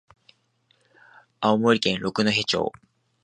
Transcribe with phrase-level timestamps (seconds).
[1.41, 2.71] 青森県六戸町